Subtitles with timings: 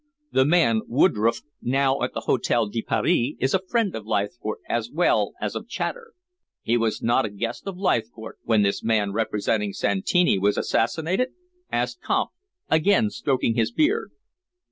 [0.31, 4.89] The man Woodroffe, now at the Hotel de Paris, is a friend of Leithcourt as
[4.89, 6.13] well as of Chater."
[6.63, 11.33] "He was not a guest of Leithcourt when this man representing Santini was assassinated?"
[11.71, 12.31] asked Kampf,
[12.67, 14.09] again stroking his beard.